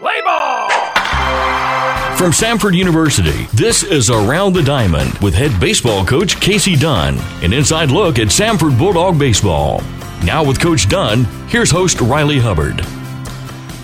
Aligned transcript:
Play 0.00 0.22
ball! 0.22 0.70
From 2.16 2.30
Samford 2.30 2.74
University, 2.74 3.44
this 3.52 3.82
is 3.82 4.08
Around 4.08 4.54
the 4.54 4.62
Diamond 4.62 5.12
with 5.18 5.34
head 5.34 5.60
baseball 5.60 6.06
coach 6.06 6.40
Casey 6.40 6.74
Dunn. 6.74 7.18
An 7.44 7.52
inside 7.52 7.90
look 7.90 8.18
at 8.18 8.28
Samford 8.28 8.78
Bulldog 8.78 9.18
baseball. 9.18 9.82
Now 10.24 10.42
with 10.42 10.58
Coach 10.58 10.88
Dunn, 10.88 11.24
here's 11.48 11.70
host 11.70 12.00
Riley 12.00 12.38
Hubbard. 12.38 12.80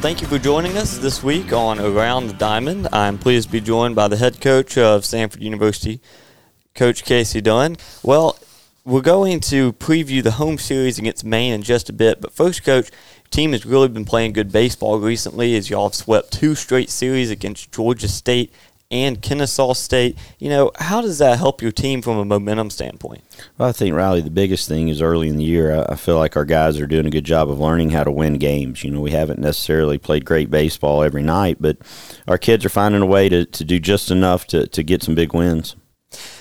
Thank 0.00 0.20
you 0.20 0.26
for 0.26 0.40
joining 0.40 0.76
us 0.76 0.98
this 0.98 1.22
week 1.22 1.52
on 1.52 1.78
Around 1.78 2.26
the 2.26 2.34
Diamond. 2.34 2.88
I'm 2.90 3.16
pleased 3.16 3.46
to 3.46 3.52
be 3.52 3.60
joined 3.60 3.94
by 3.94 4.08
the 4.08 4.16
head 4.16 4.40
coach 4.40 4.76
of 4.76 5.02
Samford 5.02 5.42
University, 5.42 6.00
Coach 6.74 7.04
Casey 7.04 7.40
Dunn. 7.40 7.76
Well, 8.02 8.36
we're 8.84 9.00
going 9.00 9.40
to 9.40 9.72
preview 9.74 10.22
the 10.22 10.32
home 10.32 10.58
series 10.58 10.98
against 10.98 11.24
Maine 11.24 11.52
in 11.52 11.62
just 11.62 11.88
a 11.88 11.92
bit, 11.92 12.20
but 12.20 12.32
first, 12.32 12.64
Coach, 12.64 12.90
team 13.30 13.52
has 13.52 13.66
really 13.66 13.88
been 13.88 14.04
playing 14.04 14.32
good 14.32 14.50
baseball 14.50 14.98
recently 14.98 15.54
as 15.56 15.70
y'all 15.70 15.88
have 15.88 15.94
swept 15.94 16.32
two 16.32 16.54
straight 16.54 16.90
series 16.90 17.30
against 17.30 17.72
Georgia 17.72 18.08
State 18.08 18.52
and 18.90 19.22
Kennesaw 19.22 19.72
State. 19.74 20.18
You 20.38 20.48
know, 20.48 20.72
how 20.76 21.00
does 21.00 21.18
that 21.18 21.38
help 21.38 21.62
your 21.62 21.70
team 21.70 22.02
from 22.02 22.18
a 22.18 22.24
momentum 22.24 22.70
standpoint? 22.70 23.22
Well, 23.56 23.68
I 23.68 23.72
think, 23.72 23.94
Riley, 23.94 24.22
the 24.22 24.30
biggest 24.30 24.68
thing 24.68 24.88
is 24.88 25.00
early 25.00 25.28
in 25.28 25.36
the 25.36 25.44
year, 25.44 25.84
I 25.88 25.94
feel 25.94 26.18
like 26.18 26.36
our 26.36 26.44
guys 26.44 26.80
are 26.80 26.86
doing 26.86 27.06
a 27.06 27.10
good 27.10 27.24
job 27.24 27.50
of 27.50 27.60
learning 27.60 27.90
how 27.90 28.04
to 28.04 28.10
win 28.10 28.38
games. 28.38 28.82
You 28.82 28.90
know, 28.90 29.00
we 29.00 29.12
haven't 29.12 29.38
necessarily 29.38 29.98
played 29.98 30.24
great 30.24 30.50
baseball 30.50 31.02
every 31.02 31.22
night, 31.22 31.58
but 31.60 31.76
our 32.26 32.38
kids 32.38 32.64
are 32.64 32.70
finding 32.70 33.02
a 33.02 33.06
way 33.06 33.28
to, 33.28 33.44
to 33.44 33.64
do 33.64 33.78
just 33.78 34.10
enough 34.10 34.46
to, 34.48 34.66
to 34.66 34.82
get 34.82 35.02
some 35.02 35.14
big 35.14 35.34
wins. 35.34 35.76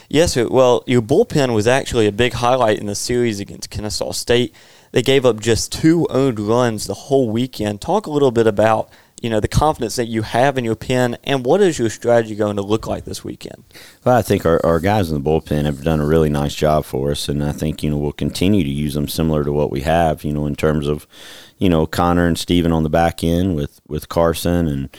Yes. 0.09 0.35
Well, 0.35 0.83
your 0.87 1.03
bullpen 1.03 1.53
was 1.53 1.67
actually 1.67 2.07
a 2.07 2.11
big 2.11 2.33
highlight 2.33 2.79
in 2.79 2.87
the 2.87 2.95
series 2.95 3.39
against 3.39 3.69
Kennesaw 3.69 4.11
State. 4.11 4.53
They 4.91 5.03
gave 5.03 5.23
up 5.23 5.39
just 5.39 5.71
two 5.71 6.07
earned 6.09 6.39
runs 6.39 6.87
the 6.87 6.95
whole 6.95 7.29
weekend. 7.29 7.79
Talk 7.79 8.07
a 8.07 8.11
little 8.11 8.31
bit 8.31 8.47
about 8.47 8.89
you 9.21 9.29
know 9.29 9.39
the 9.39 9.47
confidence 9.47 9.95
that 9.97 10.07
you 10.07 10.21
have 10.21 10.57
in 10.57 10.63
your 10.63 10.75
pen 10.75 11.17
and 11.23 11.45
what 11.45 11.61
is 11.61 11.77
your 11.77 11.89
strategy 11.89 12.35
going 12.35 12.55
to 12.55 12.61
look 12.61 12.87
like 12.87 13.05
this 13.05 13.23
weekend 13.23 13.63
well 14.05 14.15
i 14.15 14.21
think 14.21 14.45
our, 14.45 14.65
our 14.65 14.79
guys 14.79 15.11
in 15.11 15.21
the 15.21 15.29
bullpen 15.29 15.65
have 15.65 15.83
done 15.83 15.99
a 15.99 16.05
really 16.05 16.29
nice 16.29 16.55
job 16.55 16.85
for 16.85 17.11
us 17.11 17.27
and 17.27 17.43
i 17.43 17.51
think 17.51 17.83
you 17.83 17.89
know 17.89 17.97
we'll 17.97 18.11
continue 18.11 18.63
to 18.63 18.69
use 18.69 18.93
them 18.93 19.07
similar 19.07 19.43
to 19.43 19.51
what 19.51 19.71
we 19.71 19.81
have 19.81 20.23
you 20.23 20.31
know 20.31 20.45
in 20.45 20.55
terms 20.55 20.87
of 20.87 21.05
you 21.57 21.69
know 21.69 21.85
connor 21.85 22.27
and 22.27 22.37
Steven 22.39 22.71
on 22.71 22.83
the 22.83 22.89
back 22.89 23.23
end 23.23 23.55
with 23.55 23.81
with 23.87 24.09
carson 24.09 24.67
and 24.67 24.89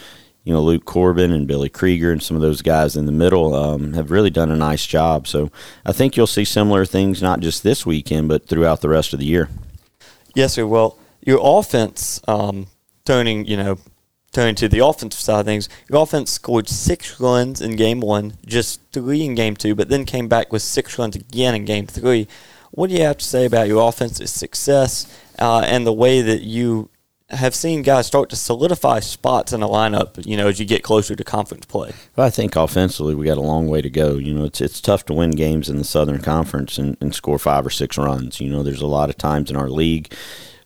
you 0.45 0.53
know 0.53 0.63
luke 0.63 0.85
corbin 0.85 1.33
and 1.33 1.47
billy 1.47 1.69
krieger 1.69 2.13
and 2.13 2.23
some 2.23 2.37
of 2.37 2.41
those 2.41 2.63
guys 2.63 2.97
in 2.97 3.07
the 3.07 3.13
middle 3.13 3.55
um, 3.55 3.93
have 3.93 4.11
really 4.11 4.31
done 4.31 4.51
a 4.51 4.57
nice 4.57 4.87
job 4.87 5.27
so 5.27 5.51
i 5.85 5.93
think 5.93 6.17
you'll 6.17 6.27
see 6.27 6.45
similar 6.45 6.85
things 6.85 7.23
not 7.23 7.41
just 7.41 7.63
this 7.63 7.85
weekend 7.85 8.29
but 8.29 8.47
throughout 8.47 8.81
the 8.81 8.89
rest 8.89 9.13
of 9.13 9.19
the 9.19 9.27
year 9.27 9.49
Yes, 10.35 10.55
sir. 10.55 10.67
Well, 10.67 10.97
your 11.25 11.41
offense, 11.43 12.21
um, 12.29 12.69
turning, 13.05 13.47
you 13.47 13.57
know, 13.57 13.79
turning 14.33 14.55
to 14.57 14.69
the 14.69 14.79
offensive 14.79 15.21
side 15.21 15.41
of 15.41 15.47
things, 15.47 15.69
your 15.89 16.03
offense 16.03 16.31
scored 16.31 16.69
six 16.69 17.19
runs 17.19 17.61
in 17.61 17.77
game 17.77 18.01
one, 18.01 18.35
just 18.47 18.81
three 18.93 19.25
in 19.25 19.35
game 19.35 19.57
two, 19.57 19.75
but 19.75 19.89
then 19.89 20.05
came 20.05 20.29
back 20.29 20.53
with 20.53 20.63
six 20.63 20.99
runs 20.99 21.17
again 21.17 21.55
in 21.55 21.65
game 21.65 21.87
three. 21.87 22.29
What 22.71 22.89
do 22.89 22.95
you 22.95 23.03
have 23.03 23.19
to 23.19 23.25
say 23.25 23.45
about 23.45 23.67
your 23.67 23.89
offensive 23.89 24.29
success 24.29 25.07
uh, 25.39 25.61
and 25.61 25.85
the 25.85 25.93
way 25.93 26.23
that 26.23 26.43
you 26.43 26.89
have 27.31 27.55
seen 27.55 27.83
guys 27.83 28.07
start 28.07 28.29
to 28.31 28.37
solidify 28.37 29.01
spots 29.01 29.53
in 29.53 29.61
the 29.61 29.69
lineup, 29.69 30.25
you 30.27 30.37
know, 30.37 30.49
as 30.49 30.59
you 30.59 30.67
get 30.67 30.83
closer 30.83 31.15
to 31.15 31.25
conference 31.25 31.65
play? 31.67 31.93
Well, 32.17 32.27
I 32.27 32.31
think 32.31 32.57
offensively 32.57 33.15
we 33.15 33.27
got 33.27 33.39
a 33.39 33.43
long 33.43 33.69
way 33.69 33.83
to 33.83 33.91
go. 33.91 34.15
You 34.15 34.35
know, 34.35 34.45
it's 34.45 34.61
it's 34.61 34.81
tough 34.81 35.07
to 35.07 35.15
win 35.15 35.33
games 35.33 35.69
in 35.69 35.79
the 35.79 35.85
Southern 35.85 36.21
Conference 36.21 36.79
and, 36.79 36.97
and 37.01 37.15
score 37.15 37.39
five 37.39 37.65
or 37.65 37.71
six 37.71 37.97
runs. 37.97 38.41
You 38.41 38.51
know, 38.51 38.63
there's 38.63 38.83
a 38.83 38.87
lot 38.87 39.11
of 39.11 39.17
times 39.17 39.51
in 39.51 39.57
our 39.57 39.69
league 39.69 40.13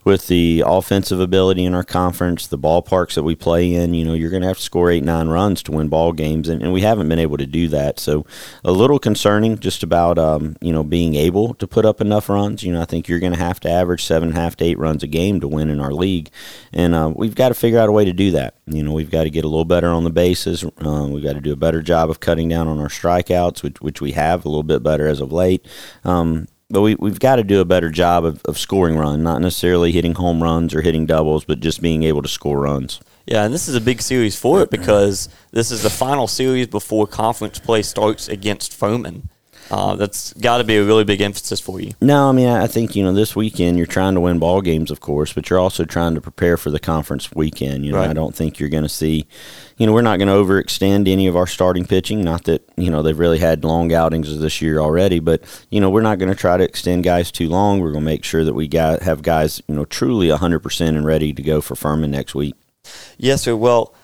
with 0.05 0.27
the 0.27 0.63
offensive 0.67 1.19
ability 1.19 1.65
in 1.65 1.75
our 1.75 1.83
conference, 1.83 2.47
the 2.47 2.59
ballparks 2.59 3.15
that 3.15 3.23
we 3.23 3.35
play 3.35 3.75
in, 3.75 3.95
you 3.95 4.05
know, 4.05 4.13
you're 4.13 4.31
going 4.31 4.43
to 4.43 4.49
have 4.49 4.59
to 4.59 4.63
score 4.63 4.91
eight, 4.91 5.03
nine 5.03 5.29
runs 5.29 5.63
to 5.63 5.73
win 5.73 5.89
ball 5.89 6.13
games, 6.13 6.49
and, 6.49 6.63
and 6.63 6.73
we 6.73 6.83
haven't 6.83 7.09
been 7.09 7.19
able 7.19 7.39
to 7.39 7.47
do 7.47 7.69
that. 7.69 7.99
So, 7.99 8.27
a 8.63 8.73
little 8.73 8.99
concerning 8.99 9.59
just 9.59 9.83
about, 9.83 10.19
um, 10.19 10.57
you 10.61 10.73
know, 10.73 10.85
being 10.85 11.15
able 11.15 11.55
to 11.55 11.67
put 11.67 11.87
up 11.87 12.01
enough 12.01 12.29
runs. 12.29 12.63
You 12.63 12.73
know, 12.73 12.83
I 12.83 12.85
think 12.85 13.09
you're 13.09 13.19
going 13.19 13.33
to 13.33 13.39
have 13.39 13.61
to 13.61 13.71
average 13.71 14.05
seven 14.05 14.29
and 14.29 14.39
a 14.39 14.41
half 14.41 14.57
to 14.57 14.65
eight 14.65 14.79
runs 14.79 15.03
a 15.03 15.07
game 15.07 15.41
to 15.41 15.49
win 15.49 15.71
in 15.71 15.81
our 15.81 15.93
league, 15.93 16.31
and 16.73 16.95
uh, 16.95 17.13
we've 17.15 17.35
got 17.35 17.49
to 17.49 17.55
figure 17.55 17.79
out 17.79 17.89
a 17.89 17.93
way 17.93 18.05
to 18.05 18.13
do 18.13 18.31
that. 18.33 18.57
You 18.67 18.83
know, 18.83 18.93
we've 18.93 19.11
got 19.11 19.25
to 19.25 19.31
get 19.31 19.45
a 19.45 19.49
little 19.49 19.65
better 19.65 19.89
on 19.89 20.05
the 20.05 20.11
bases. 20.11 20.65
Uh, 20.65 21.07
we've 21.11 21.25
got 21.25 21.35
to 21.35 21.41
do 21.41 21.53
a 21.53 21.57
better 21.57 21.83
job 21.83 22.11
of 22.11 22.21
cutting 22.21 22.49
down 22.49 22.69
on 22.69 22.79
our 22.79 22.89
strikeouts, 22.89 23.63
which, 23.63 23.81
which 23.81 24.01
we 24.01 24.13
have 24.13 24.45
a 24.45 24.49
little 24.49 24.63
bit 24.63 24.83
better 24.83 25.07
as 25.07 25.21
of 25.21 25.33
late. 25.33 25.67
Um, 26.05 26.47
but 26.75 26.83
we, 26.83 26.97
we've 26.97 27.21
got 27.21 27.37
to 27.37 27.45
do 27.45 27.61
a 27.61 27.65
better 27.65 27.89
job 27.89 28.25
of, 28.25 28.43
of 28.45 28.59
scoring 28.59 28.97
run, 28.97 29.23
not 29.23 29.41
necessarily 29.41 29.93
hitting 29.93 30.15
home 30.15 30.43
runs 30.43 30.75
or 30.75 30.83
hitting 30.83 31.07
doubles, 31.07 31.45
but 31.45 31.61
just 31.61 31.81
being 31.81 32.03
able 32.03 32.21
to 32.21 32.29
score 32.29 32.61
runs. 32.61 33.01
Yeah, 33.27 33.45
and 33.45 33.55
this 33.55 33.69
is 33.69 33.75
a 33.75 33.81
big 33.81 34.03
series 34.03 34.39
for 34.39 34.61
it 34.61 34.71
because 34.71 35.29
this 35.53 35.71
is 35.71 35.83
the 35.83 35.89
final 35.89 36.27
series 36.27 36.67
before 36.67 37.07
conference 37.07 37.59
play 37.59 37.81
starts 37.83 38.29
against 38.29 38.75
Furman. 38.75 39.31
Uh, 39.71 39.97
that's 39.97 40.33
got 40.35 40.59
to 40.59 40.65
be 40.65 40.77
a 40.77 40.85
really 40.85 41.05
big 41.05 41.21
emphasis 41.21 41.59
for 41.59 41.81
you. 41.81 41.93
No, 42.01 42.29
I 42.29 42.33
mean 42.33 42.49
I 42.49 42.67
think 42.67 42.95
you 42.95 43.03
know 43.03 43.13
this 43.13 43.35
weekend 43.35 43.79
you're 43.79 43.87
trying 43.87 44.15
to 44.15 44.21
win 44.21 44.39
ball 44.39 44.61
games, 44.61 44.91
of 44.91 45.01
course, 45.01 45.33
but 45.33 45.49
you're 45.49 45.59
also 45.59 45.85
trying 45.85 46.15
to 46.15 46.21
prepare 46.21 46.57
for 46.57 46.71
the 46.71 46.79
conference 46.79 47.33
weekend. 47.33 47.85
You 47.85 47.93
know, 47.93 47.99
right. 47.99 48.11
I 48.11 48.13
don't 48.13 48.35
think 48.35 48.59
you're 48.59 48.69
going 48.69 48.83
to 48.83 48.89
see, 48.89 49.27
you 49.79 49.87
know, 49.87 49.93
we're 49.93 50.03
not 50.03 50.19
going 50.19 50.29
to 50.29 50.35
overextend 50.35 51.09
any 51.09 51.27
of 51.27 51.37
our 51.37 51.47
starting 51.47 51.87
pitching. 51.87 52.23
Not 52.23 52.45
that 52.45 52.69
you 52.77 52.91
know 52.91 53.03
they've 53.03 53.19
really 53.19 53.39
had 53.39 53.65
long 53.65 53.93
outings 53.93 54.39
this 54.39 54.61
year 54.61 54.81
already, 54.81 55.19
but 55.19 55.43
you 55.71 55.81
know 55.81 55.89
we're 55.89 56.03
not 56.03 56.19
going 56.19 56.31
to 56.31 56.39
try 56.39 56.57
to 56.57 56.65
extend 56.65 57.05
guys 57.05 57.33
too 57.33 57.49
long. 57.49 57.81
We're 57.81 57.93
going 57.93 58.05
to 58.05 58.11
make 58.11 58.25
sure 58.25 58.45
that 58.45 58.55
we 58.55 58.69
got 58.69 59.03
have 59.03 59.23
guys 59.23 59.63
you 59.67 59.75
know 59.75 59.85
truly 59.85 60.29
100 60.29 60.61
percent 60.61 60.97
and 60.97 61.07
ready 61.07 61.33
to 61.33 61.43
go 61.43 61.61
for 61.61 61.75
Furman 61.75 62.11
next 62.11 62.35
week. 62.35 62.55
Yes, 63.17 63.43
sir. 63.43 63.57
Well 63.57 63.95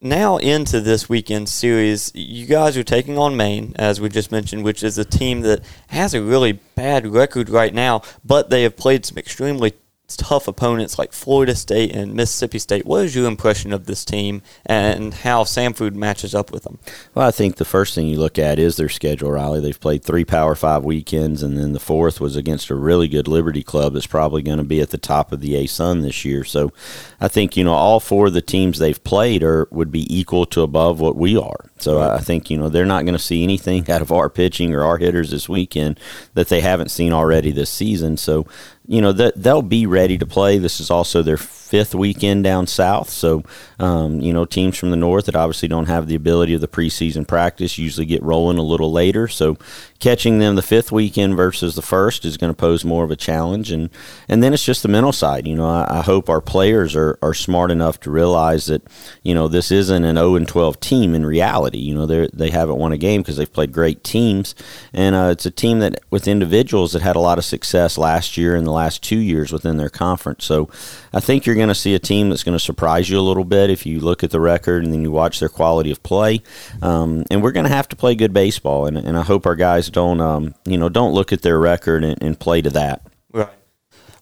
now 0.00 0.36
into 0.36 0.80
this 0.80 1.08
weekend 1.08 1.48
series, 1.48 2.12
you 2.14 2.46
guys 2.46 2.76
are 2.76 2.84
taking 2.84 3.18
on 3.18 3.36
Maine, 3.36 3.72
as 3.76 4.00
we 4.00 4.08
just 4.08 4.30
mentioned, 4.30 4.64
which 4.64 4.82
is 4.82 4.98
a 4.98 5.04
team 5.04 5.40
that 5.40 5.62
has 5.88 6.14
a 6.14 6.22
really 6.22 6.52
bad 6.74 7.06
record 7.06 7.48
right 7.48 7.72
now, 7.72 8.02
but 8.24 8.50
they 8.50 8.62
have 8.62 8.76
played 8.76 9.06
some 9.06 9.18
extremely 9.18 9.74
tough 10.14 10.46
opponents 10.46 10.98
like 10.98 11.12
Florida 11.12 11.54
State 11.54 11.94
and 11.94 12.14
Mississippi 12.14 12.58
State. 12.58 12.86
What 12.86 13.04
is 13.04 13.16
your 13.16 13.26
impression 13.26 13.72
of 13.72 13.86
this 13.86 14.04
team 14.04 14.42
and 14.66 15.14
how 15.14 15.44
Samford 15.44 15.94
matches 15.94 16.34
up 16.34 16.52
with 16.52 16.64
them? 16.64 16.78
Well, 17.14 17.26
I 17.26 17.30
think 17.30 17.56
the 17.56 17.64
first 17.64 17.94
thing 17.94 18.06
you 18.06 18.18
look 18.18 18.38
at 18.38 18.58
is 18.58 18.76
their 18.76 18.88
schedule, 18.88 19.32
Riley. 19.32 19.60
They've 19.60 19.80
played 19.80 20.04
three 20.04 20.24
Power 20.24 20.54
Five 20.54 20.84
weekends, 20.84 21.42
and 21.42 21.56
then 21.58 21.72
the 21.72 21.80
fourth 21.80 22.20
was 22.20 22.36
against 22.36 22.70
a 22.70 22.74
really 22.74 23.08
good 23.08 23.26
Liberty 23.26 23.62
club 23.62 23.94
that's 23.94 24.06
probably 24.06 24.42
going 24.42 24.58
to 24.58 24.64
be 24.64 24.80
at 24.80 24.90
the 24.90 24.98
top 24.98 25.32
of 25.32 25.40
the 25.40 25.54
ASUN 25.54 26.02
this 26.02 26.24
year. 26.24 26.44
So 26.44 26.72
I 27.20 27.28
think, 27.28 27.56
you 27.56 27.64
know, 27.64 27.72
all 27.72 27.98
four 27.98 28.26
of 28.26 28.34
the 28.34 28.42
teams 28.42 28.78
they've 28.78 29.02
played 29.02 29.42
are 29.42 29.66
would 29.70 29.90
be 29.90 30.06
equal 30.14 30.44
to 30.46 30.60
above 30.60 31.00
what 31.00 31.16
we 31.16 31.36
are. 31.36 31.70
So 31.78 32.00
I 32.00 32.20
think, 32.20 32.50
you 32.50 32.56
know, 32.56 32.68
they're 32.68 32.86
not 32.86 33.04
going 33.04 33.14
to 33.14 33.18
see 33.18 33.42
anything 33.42 33.90
out 33.90 34.02
of 34.02 34.12
our 34.12 34.30
pitching 34.30 34.74
or 34.74 34.82
our 34.82 34.98
hitters 34.98 35.30
this 35.30 35.48
weekend 35.48 36.00
that 36.34 36.48
they 36.48 36.60
haven't 36.60 36.90
seen 36.90 37.12
already 37.12 37.50
this 37.50 37.70
season. 37.70 38.16
So 38.16 38.46
you 38.86 39.00
know 39.00 39.12
that 39.12 39.40
they'll 39.40 39.62
be 39.62 39.86
ready 39.86 40.18
to 40.18 40.26
play. 40.26 40.58
This 40.58 40.80
is 40.80 40.90
also 40.90 41.22
their 41.22 41.36
fifth 41.66 41.94
weekend 41.94 42.44
down 42.44 42.66
south, 42.66 43.10
so 43.10 43.42
um, 43.78 44.20
you 44.20 44.32
know 44.32 44.44
teams 44.44 44.78
from 44.78 44.90
the 44.90 44.96
north 44.96 45.26
that 45.26 45.36
obviously 45.36 45.68
don't 45.68 45.86
have 45.86 46.06
the 46.06 46.14
ability 46.14 46.54
of 46.54 46.60
the 46.60 46.68
preseason 46.68 47.26
practice 47.26 47.76
usually 47.76 48.06
get 48.06 48.22
rolling 48.22 48.58
a 48.58 48.62
little 48.62 48.92
later. 48.92 49.26
So 49.28 49.56
catching 49.98 50.38
them 50.38 50.54
the 50.54 50.62
fifth 50.62 50.92
weekend 50.92 51.36
versus 51.36 51.74
the 51.74 51.82
first 51.82 52.24
is 52.24 52.36
going 52.36 52.52
to 52.52 52.56
pose 52.56 52.84
more 52.84 53.04
of 53.04 53.10
a 53.10 53.16
challenge, 53.16 53.72
and 53.72 53.90
and 54.28 54.42
then 54.42 54.54
it's 54.54 54.64
just 54.64 54.82
the 54.82 54.88
mental 54.88 55.12
side. 55.12 55.46
You 55.46 55.56
know, 55.56 55.68
I, 55.68 55.98
I 55.98 56.02
hope 56.02 56.28
our 56.28 56.40
players 56.40 56.94
are 56.94 57.18
are 57.20 57.34
smart 57.34 57.70
enough 57.70 57.98
to 58.00 58.10
realize 58.10 58.66
that 58.66 58.82
you 59.22 59.34
know 59.34 59.48
this 59.48 59.70
isn't 59.70 60.04
an 60.04 60.16
0 60.16 60.36
and 60.36 60.46
12 60.48 60.78
team 60.80 61.14
in 61.14 61.26
reality. 61.26 61.78
You 61.78 61.94
know, 61.94 62.06
they 62.06 62.28
they 62.32 62.50
haven't 62.50 62.78
won 62.78 62.92
a 62.92 62.98
game 62.98 63.22
because 63.22 63.36
they've 63.36 63.52
played 63.52 63.72
great 63.72 64.04
teams, 64.04 64.54
and 64.92 65.16
uh, 65.16 65.30
it's 65.32 65.46
a 65.46 65.50
team 65.50 65.80
that 65.80 66.00
with 66.10 66.28
individuals 66.28 66.92
that 66.92 67.02
had 67.02 67.16
a 67.16 67.20
lot 67.20 67.38
of 67.38 67.44
success 67.44 67.98
last 67.98 68.36
year 68.36 68.54
and 68.54 68.66
the 68.66 68.72
last 68.72 69.02
two 69.02 69.18
years 69.18 69.52
within 69.52 69.76
their 69.76 69.88
conference. 69.88 70.44
So 70.44 70.68
I 71.12 71.20
think 71.20 71.46
you're 71.46 71.55
going 71.56 71.68
to 71.68 71.74
see 71.74 71.94
a 71.94 71.98
team 71.98 72.28
that's 72.28 72.42
going 72.42 72.56
to 72.56 72.64
surprise 72.64 73.08
you 73.08 73.18
a 73.18 73.20
little 73.20 73.44
bit 73.44 73.70
if 73.70 73.86
you 73.86 74.00
look 74.00 74.22
at 74.22 74.30
the 74.30 74.40
record 74.40 74.84
and 74.84 74.92
then 74.92 75.02
you 75.02 75.10
watch 75.10 75.40
their 75.40 75.48
quality 75.48 75.90
of 75.90 76.02
play. 76.02 76.42
Um, 76.82 77.24
and 77.30 77.42
we're 77.42 77.52
going 77.52 77.66
to 77.66 77.72
have 77.72 77.88
to 77.88 77.96
play 77.96 78.14
good 78.14 78.32
baseball, 78.32 78.86
and, 78.86 78.96
and 78.96 79.16
I 79.16 79.22
hope 79.22 79.46
our 79.46 79.56
guys 79.56 79.90
don't 79.90 80.20
um, 80.20 80.54
you 80.64 80.78
know 80.78 80.88
don't 80.88 81.12
look 81.12 81.32
at 81.32 81.42
their 81.42 81.58
record 81.58 82.04
and, 82.04 82.22
and 82.22 82.38
play 82.38 82.62
to 82.62 82.70
that. 82.70 83.02
Right. 83.32 83.50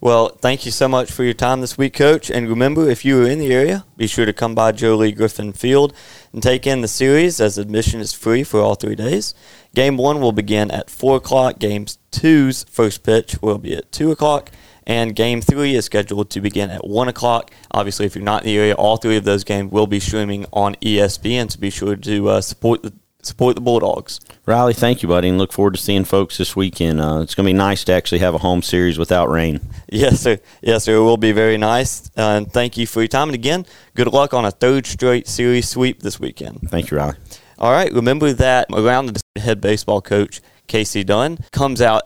Well, 0.04 0.28
thank 0.28 0.66
you 0.66 0.70
so 0.70 0.86
much 0.86 1.10
for 1.10 1.24
your 1.24 1.32
time 1.32 1.62
this 1.62 1.78
week, 1.78 1.94
Coach. 1.94 2.30
And 2.30 2.46
remember, 2.46 2.90
if 2.90 3.06
you 3.06 3.22
are 3.22 3.26
in 3.26 3.38
the 3.38 3.54
area, 3.54 3.86
be 3.96 4.06
sure 4.06 4.26
to 4.26 4.34
come 4.34 4.54
by 4.54 4.72
Joe 4.72 4.96
Lee 4.96 5.12
Griffin 5.12 5.54
Field 5.54 5.94
and 6.30 6.42
take 6.42 6.66
in 6.66 6.82
the 6.82 6.88
series 6.88 7.40
as 7.40 7.56
admission 7.56 8.00
is 8.00 8.12
free 8.12 8.44
for 8.44 8.60
all 8.60 8.74
three 8.74 8.96
days. 8.96 9.32
Game 9.74 9.96
one 9.96 10.20
will 10.20 10.32
begin 10.32 10.70
at 10.70 10.90
4 10.90 11.16
o'clock. 11.16 11.58
Game 11.58 11.86
two's 12.10 12.64
first 12.64 13.02
pitch 13.02 13.40
will 13.40 13.56
be 13.56 13.74
at 13.74 13.90
2 13.92 14.10
o'clock. 14.10 14.50
And 14.86 15.14
game 15.14 15.40
three 15.40 15.74
is 15.74 15.86
scheduled 15.86 16.30
to 16.30 16.40
begin 16.40 16.70
at 16.70 16.86
1 16.86 17.08
o'clock. 17.08 17.50
Obviously, 17.70 18.06
if 18.06 18.14
you're 18.14 18.24
not 18.24 18.42
in 18.42 18.48
the 18.48 18.58
area, 18.58 18.74
all 18.74 18.96
three 18.96 19.16
of 19.16 19.24
those 19.24 19.44
games 19.44 19.72
will 19.72 19.86
be 19.86 20.00
streaming 20.00 20.46
on 20.52 20.74
ESPN, 20.76 21.50
so 21.50 21.58
be 21.58 21.70
sure 21.70 21.96
to 21.96 22.28
uh, 22.28 22.40
support 22.40 22.82
the 22.82 22.92
support 23.26 23.54
the 23.54 23.60
Bulldogs. 23.60 24.20
Riley, 24.46 24.74
thank 24.74 25.02
you, 25.02 25.08
buddy, 25.08 25.28
and 25.28 25.38
look 25.38 25.52
forward 25.52 25.74
to 25.74 25.80
seeing 25.80 26.04
folks 26.04 26.36
this 26.36 26.54
weekend. 26.54 27.00
Uh, 27.00 27.20
it's 27.20 27.34
going 27.34 27.46
to 27.46 27.48
be 27.48 27.56
nice 27.56 27.84
to 27.84 27.92
actually 27.92 28.18
have 28.18 28.34
a 28.34 28.38
home 28.38 28.62
series 28.62 28.98
without 28.98 29.30
rain. 29.30 29.60
Yes, 29.92 30.22
sir. 30.22 30.38
Yes, 30.60 30.84
sir. 30.84 30.96
It 30.96 31.00
will 31.00 31.16
be 31.18 31.30
very 31.30 31.56
nice. 31.56 32.10
Uh, 32.16 32.38
and 32.38 32.52
thank 32.52 32.76
you 32.76 32.84
for 32.84 33.00
your 33.00 33.06
time. 33.06 33.28
And 33.28 33.34
again, 33.34 33.64
good 33.94 34.08
luck 34.08 34.34
on 34.34 34.44
a 34.44 34.50
third 34.50 34.86
straight 34.86 35.28
series 35.28 35.68
sweep 35.68 36.02
this 36.02 36.18
weekend. 36.18 36.68
Thank 36.68 36.90
you, 36.90 36.96
Riley. 36.96 37.14
All 37.60 37.70
right. 37.70 37.92
Remember 37.92 38.32
that 38.32 38.66
around 38.72 39.06
the 39.06 39.40
head 39.40 39.60
baseball 39.60 40.00
coach 40.00 40.40
Casey 40.66 41.04
Dunn 41.04 41.38
comes 41.52 41.80
out 41.80 42.02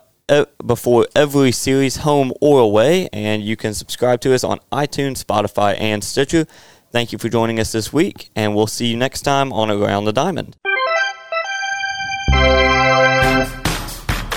before 0.65 1.07
every 1.15 1.53
series, 1.53 1.97
home 1.99 2.33
or 2.41 2.61
away, 2.61 3.09
and 3.13 3.43
you 3.43 3.57
can 3.57 3.75
subscribe 3.75 4.21
to 4.23 4.35
us 4.35 4.45
on 4.45 4.61
iTunes, 4.73 5.25
Spotify, 5.25 5.79
and 5.81 6.03
Stitcher. 6.05 6.47
Thank 6.91 7.13
you 7.13 7.19
for 7.19 7.29
joining 7.29 7.61
us 7.61 7.73
this 7.73 7.93
week, 7.93 8.31
and 8.35 8.55
we'll 8.55 8.67
see 8.67 8.87
you 8.87 8.97
next 8.97 9.23
time 9.23 9.53
on 9.53 9.71
Around 9.71 10.05
the 10.05 10.13
Diamond. 10.13 10.57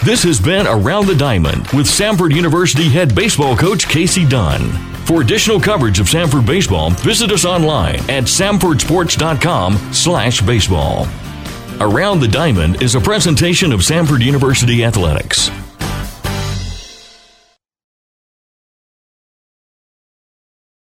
This 0.03 0.23
has 0.23 0.39
been 0.39 0.65
Around 0.65 1.05
the 1.05 1.15
Diamond 1.15 1.67
with 1.73 1.85
Samford 1.85 2.33
University 2.33 2.89
head 2.89 3.13
baseball 3.13 3.55
coach 3.55 3.87
Casey 3.87 4.27
Dunn. 4.27 4.71
For 5.05 5.21
additional 5.21 5.59
coverage 5.59 5.99
of 5.99 6.07
Samford 6.07 6.45
baseball, 6.45 6.89
visit 6.89 7.31
us 7.31 7.45
online 7.45 7.99
at 8.09 8.23
samfordsports.com 8.23 9.93
slash 9.93 10.41
baseball. 10.41 11.07
Around 11.79 12.19
the 12.19 12.27
Diamond 12.27 12.81
is 12.81 12.95
a 12.95 13.01
presentation 13.01 13.71
of 13.71 13.81
Samford 13.81 14.23
University 14.23 14.83
Athletics. 14.83 15.51